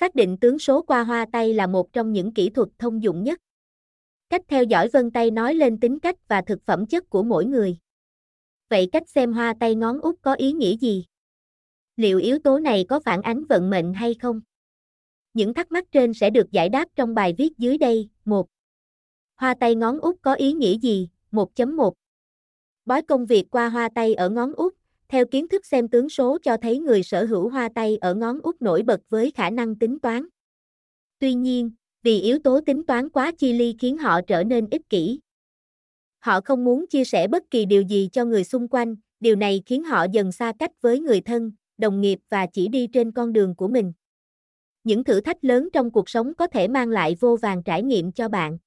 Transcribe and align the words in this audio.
Xác 0.00 0.14
định 0.14 0.36
tướng 0.40 0.58
số 0.58 0.82
qua 0.82 1.04
hoa 1.04 1.26
tay 1.32 1.54
là 1.54 1.66
một 1.66 1.92
trong 1.92 2.12
những 2.12 2.34
kỹ 2.34 2.50
thuật 2.50 2.68
thông 2.78 3.02
dụng 3.02 3.24
nhất. 3.24 3.40
Cách 4.28 4.42
theo 4.48 4.64
dõi 4.64 4.88
vân 4.88 5.10
tay 5.10 5.30
nói 5.30 5.54
lên 5.54 5.80
tính 5.80 5.98
cách 6.00 6.28
và 6.28 6.42
thực 6.42 6.62
phẩm 6.66 6.86
chất 6.86 7.10
của 7.10 7.22
mỗi 7.22 7.46
người. 7.46 7.78
Vậy 8.70 8.88
cách 8.92 9.08
xem 9.08 9.32
hoa 9.32 9.54
tay 9.60 9.74
ngón 9.74 10.00
út 10.00 10.14
có 10.22 10.34
ý 10.34 10.52
nghĩa 10.52 10.76
gì? 10.76 11.04
Liệu 11.96 12.18
yếu 12.18 12.38
tố 12.38 12.58
này 12.58 12.84
có 12.88 13.00
phản 13.00 13.22
ánh 13.22 13.44
vận 13.44 13.70
mệnh 13.70 13.94
hay 13.94 14.14
không? 14.14 14.40
Những 15.34 15.54
thắc 15.54 15.72
mắc 15.72 15.84
trên 15.92 16.14
sẽ 16.14 16.30
được 16.30 16.50
giải 16.50 16.68
đáp 16.68 16.88
trong 16.96 17.14
bài 17.14 17.34
viết 17.38 17.58
dưới 17.58 17.78
đây. 17.78 18.08
1. 18.24 18.46
Hoa 19.36 19.54
tay 19.60 19.74
ngón 19.74 20.00
út 20.00 20.16
có 20.22 20.34
ý 20.34 20.52
nghĩa 20.52 20.78
gì? 20.78 21.08
1.1 21.32 21.92
Bói 22.84 23.02
công 23.02 23.26
việc 23.26 23.50
qua 23.50 23.68
hoa 23.68 23.88
tay 23.94 24.14
ở 24.14 24.28
ngón 24.28 24.52
út, 24.52 24.74
theo 25.08 25.26
kiến 25.26 25.48
thức 25.48 25.66
xem 25.66 25.88
tướng 25.88 26.08
số 26.08 26.38
cho 26.42 26.56
thấy 26.56 26.78
người 26.78 27.02
sở 27.02 27.24
hữu 27.24 27.48
hoa 27.48 27.68
tay 27.74 27.96
ở 27.96 28.14
ngón 28.14 28.38
út 28.42 28.62
nổi 28.62 28.82
bật 28.82 29.00
với 29.08 29.30
khả 29.30 29.50
năng 29.50 29.76
tính 29.76 29.98
toán. 30.00 30.26
Tuy 31.18 31.34
nhiên, 31.34 31.70
vì 32.02 32.20
yếu 32.20 32.38
tố 32.38 32.60
tính 32.60 32.86
toán 32.86 33.08
quá 33.08 33.32
chi 33.38 33.52
ly 33.52 33.74
khiến 33.78 33.98
họ 33.98 34.20
trở 34.26 34.44
nên 34.44 34.68
ích 34.70 34.88
kỷ. 34.88 35.20
Họ 36.18 36.40
không 36.40 36.64
muốn 36.64 36.86
chia 36.86 37.04
sẻ 37.04 37.28
bất 37.28 37.42
kỳ 37.50 37.64
điều 37.64 37.82
gì 37.82 38.08
cho 38.12 38.24
người 38.24 38.44
xung 38.44 38.68
quanh, 38.68 38.96
điều 39.20 39.36
này 39.36 39.62
khiến 39.66 39.84
họ 39.84 40.06
dần 40.12 40.32
xa 40.32 40.52
cách 40.58 40.70
với 40.80 41.00
người 41.00 41.20
thân, 41.20 41.52
đồng 41.78 42.00
nghiệp 42.00 42.18
và 42.28 42.46
chỉ 42.46 42.68
đi 42.68 42.86
trên 42.86 43.12
con 43.12 43.32
đường 43.32 43.54
của 43.54 43.68
mình. 43.68 43.92
Những 44.84 45.04
thử 45.04 45.20
thách 45.20 45.44
lớn 45.44 45.68
trong 45.72 45.90
cuộc 45.90 46.08
sống 46.08 46.34
có 46.34 46.46
thể 46.46 46.68
mang 46.68 46.88
lại 46.88 47.16
vô 47.20 47.36
vàng 47.36 47.62
trải 47.62 47.82
nghiệm 47.82 48.12
cho 48.12 48.28
bạn. 48.28 48.58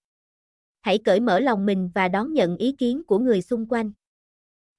Hãy 0.81 0.97
cởi 0.97 1.19
mở 1.19 1.39
lòng 1.39 1.65
mình 1.65 1.91
và 1.95 2.07
đón 2.07 2.33
nhận 2.33 2.57
ý 2.57 2.71
kiến 2.71 3.03
của 3.03 3.19
người 3.19 3.41
xung 3.41 3.65
quanh. 3.69 3.91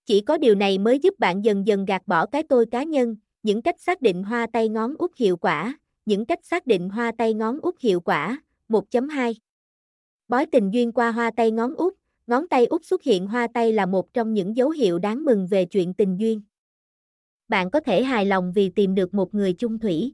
Chỉ 0.07 0.21
có 0.21 0.39
điều 0.39 0.55
này 0.55 0.79
mới 0.79 0.99
giúp 0.99 1.15
bạn 1.19 1.45
dần 1.45 1.67
dần 1.67 1.85
gạt 1.85 2.03
bỏ 2.07 2.27
cái 2.27 2.43
tôi 2.43 2.67
cá 2.71 2.83
nhân, 2.83 3.17
những 3.43 3.63
cách 3.63 3.81
xác 3.81 4.01
định 4.01 4.23
hoa 4.23 4.47
tay 4.53 4.69
ngón 4.69 4.95
út 4.99 5.11
hiệu 5.17 5.37
quả, 5.37 5.79
những 6.05 6.27
cách 6.27 6.45
xác 6.45 6.67
định 6.67 6.89
hoa 6.89 7.13
tay 7.19 7.35
ngón 7.35 7.61
út 7.61 7.81
hiệu 7.81 8.01
quả. 8.01 8.43
1.2 8.69 9.35
Bói 10.29 10.47
tình 10.47 10.71
duyên 10.73 10.93
qua 10.93 11.13
hoa 11.13 11.31
tay 11.37 11.51
ngón 11.51 11.75
út, 11.75 11.95
ngón 12.27 12.49
tay 12.49 12.67
út 12.67 12.85
xuất 12.85 13.03
hiện 13.03 13.27
hoa 13.27 13.47
tay 13.55 13.73
là 13.73 13.87
một 13.87 14.15
trong 14.15 14.35
những 14.35 14.57
dấu 14.57 14.71
hiệu 14.71 14.99
đáng 14.99 15.25
mừng 15.25 15.47
về 15.47 15.65
chuyện 15.65 15.95
tình 15.95 16.21
duyên. 16.21 16.43
Bạn 17.49 17.71
có 17.71 17.81
thể 17.81 18.03
hài 18.03 18.27
lòng 18.27 18.53
vì 18.53 18.71
tìm 18.71 18.95
được 18.95 19.15
một 19.15 19.35
người 19.35 19.53
chung 19.53 19.79
thủy. 19.79 20.13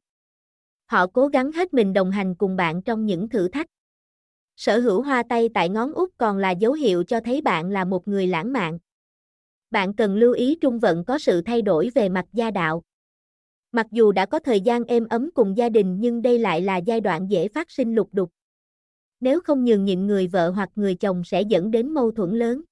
Họ 0.86 1.06
cố 1.06 1.28
gắng 1.28 1.52
hết 1.52 1.75
mình 1.75 1.92
đồng 1.92 2.11
hành 2.11 2.34
cùng 2.34 2.56
bạn 2.56 2.83
trong 2.83 3.06
những 3.06 3.28
thử 3.28 3.48
thách. 3.48 3.67
Sở 4.56 4.78
hữu 4.78 5.02
hoa 5.02 5.23
tay 5.28 5.48
tại 5.55 5.69
ngón 5.69 5.92
út 5.92 6.11
còn 6.19 6.39
là 6.39 6.50
dấu 6.50 6.73
hiệu 6.73 7.05
cho 7.05 7.20
thấy 7.20 7.41
bạn 7.41 7.70
là 7.70 7.84
một 7.84 8.08
người 8.08 8.27
lãng 8.27 8.52
mạn 8.52 8.78
bạn 9.70 9.94
cần 9.94 10.16
lưu 10.16 10.33
ý 10.33 10.58
trung 10.61 10.78
vận 10.78 11.05
có 11.05 11.19
sự 11.19 11.42
thay 11.42 11.62
đổi 11.62 11.91
về 11.94 12.08
mặt 12.08 12.27
gia 12.33 12.50
đạo. 12.50 12.83
Mặc 13.72 13.86
dù 13.91 14.12
đã 14.12 14.27
có 14.27 14.38
thời 14.38 14.61
gian 14.61 14.84
êm 14.84 15.08
ấm 15.08 15.30
cùng 15.34 15.56
gia 15.56 15.69
đình 15.69 16.00
nhưng 16.00 16.22
đây 16.22 16.38
lại 16.38 16.61
là 16.61 16.77
giai 16.77 17.00
đoạn 17.00 17.30
dễ 17.30 17.48
phát 17.48 17.70
sinh 17.70 17.94
lục 17.94 18.08
đục. 18.12 18.30
Nếu 19.20 19.41
không 19.41 19.64
nhường 19.64 19.84
nhịn 19.84 20.06
người 20.06 20.27
vợ 20.27 20.50
hoặc 20.50 20.69
người 20.74 20.94
chồng 20.94 21.24
sẽ 21.24 21.42
dẫn 21.42 21.70
đến 21.70 21.91
mâu 21.91 22.12
thuẫn 22.12 22.39
lớn. 22.39 22.62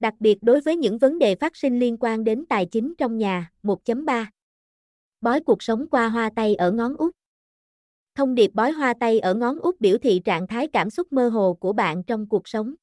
Đặc 0.00 0.14
biệt 0.20 0.38
đối 0.42 0.60
với 0.60 0.76
những 0.76 0.98
vấn 0.98 1.18
đề 1.18 1.34
phát 1.34 1.56
sinh 1.56 1.78
liên 1.78 1.96
quan 2.00 2.24
đến 2.24 2.44
tài 2.48 2.66
chính 2.66 2.94
trong 2.98 3.18
nhà. 3.18 3.50
1.3 3.62 4.26
Bói 5.20 5.40
cuộc 5.40 5.62
sống 5.62 5.86
qua 5.90 6.08
hoa 6.08 6.30
tay 6.36 6.54
ở 6.54 6.72
ngón 6.72 6.96
út. 6.96 7.16
Thông 8.14 8.34
điệp 8.34 8.50
bói 8.54 8.72
hoa 8.72 8.94
tay 9.00 9.20
ở 9.20 9.34
ngón 9.34 9.58
út 9.58 9.80
biểu 9.80 9.98
thị 9.98 10.20
trạng 10.24 10.46
thái 10.46 10.68
cảm 10.72 10.90
xúc 10.90 11.12
mơ 11.12 11.28
hồ 11.28 11.54
của 11.60 11.72
bạn 11.72 12.04
trong 12.04 12.28
cuộc 12.28 12.48
sống. 12.48 12.74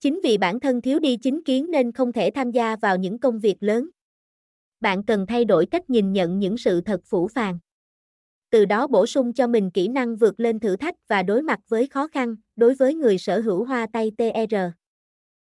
Chính 0.00 0.20
vì 0.24 0.38
bản 0.38 0.60
thân 0.60 0.80
thiếu 0.80 0.98
đi 0.98 1.16
chính 1.16 1.42
kiến 1.44 1.70
nên 1.70 1.92
không 1.92 2.12
thể 2.12 2.30
tham 2.34 2.50
gia 2.50 2.76
vào 2.76 2.96
những 2.96 3.18
công 3.18 3.38
việc 3.38 3.56
lớn. 3.60 3.88
Bạn 4.80 5.04
cần 5.04 5.26
thay 5.26 5.44
đổi 5.44 5.66
cách 5.66 5.90
nhìn 5.90 6.12
nhận 6.12 6.38
những 6.38 6.58
sự 6.58 6.80
thật 6.80 7.00
phủ 7.04 7.28
phàng. 7.28 7.58
Từ 8.50 8.64
đó 8.64 8.86
bổ 8.86 9.06
sung 9.06 9.32
cho 9.32 9.46
mình 9.46 9.70
kỹ 9.70 9.88
năng 9.88 10.16
vượt 10.16 10.40
lên 10.40 10.60
thử 10.60 10.76
thách 10.76 10.94
và 11.08 11.22
đối 11.22 11.42
mặt 11.42 11.60
với 11.68 11.86
khó 11.86 12.08
khăn, 12.08 12.36
đối 12.56 12.74
với 12.74 12.94
người 12.94 13.18
sở 13.18 13.40
hữu 13.40 13.64
hoa 13.64 13.86
tay 13.92 14.12
TR. 14.18 14.54